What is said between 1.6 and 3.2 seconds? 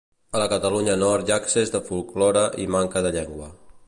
de folclore i manca de